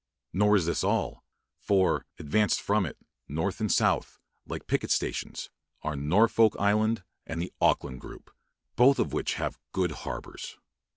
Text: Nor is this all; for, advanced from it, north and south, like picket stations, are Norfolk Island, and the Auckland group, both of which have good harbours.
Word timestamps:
Nor 0.33 0.55
is 0.55 0.65
this 0.65 0.83
all; 0.83 1.23
for, 1.59 2.07
advanced 2.17 2.59
from 2.59 2.87
it, 2.87 2.97
north 3.27 3.59
and 3.59 3.71
south, 3.71 4.17
like 4.47 4.65
picket 4.65 4.89
stations, 4.89 5.51
are 5.83 5.95
Norfolk 5.95 6.55
Island, 6.57 7.03
and 7.27 7.39
the 7.39 7.53
Auckland 7.61 8.01
group, 8.01 8.31
both 8.75 8.97
of 8.97 9.13
which 9.13 9.35
have 9.35 9.59
good 9.73 9.91
harbours. 9.91 10.57